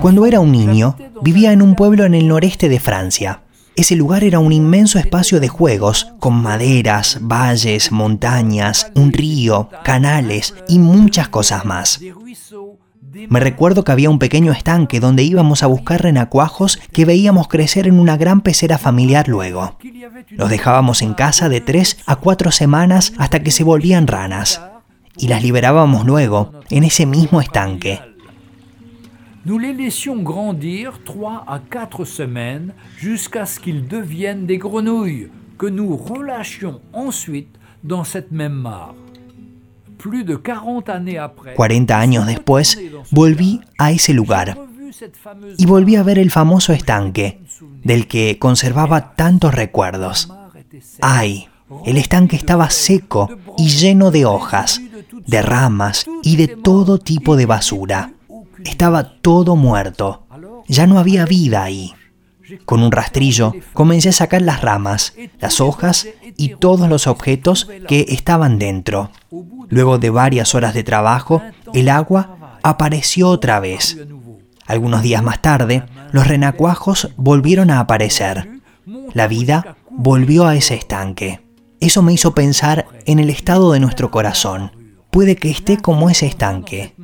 [0.00, 3.40] Cuando era un niño, vivía en un pueblo en el noreste de Francia.
[3.76, 10.54] Ese lugar era un inmenso espacio de juegos, con maderas, valles, montañas, un río, canales
[10.68, 12.00] y muchas cosas más.
[13.28, 17.88] Me recuerdo que había un pequeño estanque donde íbamos a buscar renacuajos que veíamos crecer
[17.88, 19.76] en una gran pecera familiar luego.
[20.30, 24.60] Los dejábamos en casa de tres a cuatro semanas hasta que se volvían ranas
[25.16, 28.13] y las liberábamos luego en ese mismo estanque.
[29.46, 35.66] Nous les laissions grandir trois à quatre semaines jusqu'à ce qu'ils deviennent des grenouilles que
[35.66, 38.94] nous relâchions ensuite dans cette même mare.
[39.98, 42.62] Plus de 40 années après, 40 años después,
[43.12, 44.56] volví a ese lugar
[45.58, 47.40] y volví a ver el famoso estanque,
[47.82, 50.28] del que conservaba tantos recuerdos.
[51.00, 51.48] Ay,
[51.84, 54.80] el estanque estaba seco y lleno de hojas,
[55.26, 58.12] de ramas y de todo tipo de basura.
[58.64, 60.26] Estaba todo muerto.
[60.68, 61.94] Ya no había vida ahí.
[62.66, 68.06] Con un rastrillo comencé a sacar las ramas, las hojas y todos los objetos que
[68.08, 69.10] estaban dentro.
[69.68, 71.42] Luego de varias horas de trabajo,
[71.72, 73.98] el agua apareció otra vez.
[74.66, 78.60] Algunos días más tarde, los renacuajos volvieron a aparecer.
[79.12, 81.40] La vida volvió a ese estanque.
[81.80, 84.72] Eso me hizo pensar en el estado de nuestro corazón.
[85.10, 86.94] Puede que esté como ese estanque,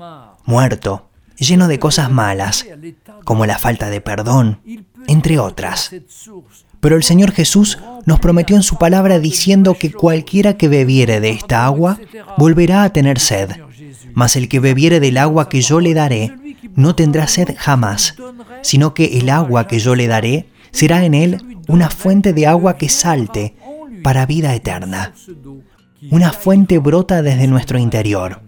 [0.44, 1.09] muerto,
[1.40, 2.66] lleno de cosas malas,
[3.24, 4.60] como la falta de perdón,
[5.08, 5.90] entre otras.
[6.80, 11.30] Pero el Señor Jesús nos prometió en su palabra diciendo que cualquiera que bebiere de
[11.30, 11.98] esta agua
[12.38, 13.50] volverá a tener sed,
[14.14, 16.32] mas el que bebiere del agua que yo le daré
[16.76, 18.14] no tendrá sed jamás,
[18.62, 22.76] sino que el agua que yo le daré será en él una fuente de agua
[22.76, 23.54] que salte
[24.02, 25.12] para vida eterna.
[26.10, 28.40] Una fuente brota desde nuestro interior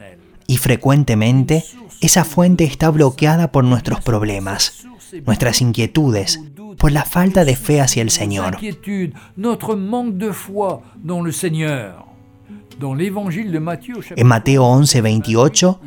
[0.47, 1.65] y frecuentemente
[2.03, 4.85] esa fuente está bloqueada por nuestros problemas,
[5.25, 6.41] nuestras inquietudes,
[6.77, 8.59] por la falta de fe hacia el Señor.
[14.17, 15.81] En Mateo 11, 28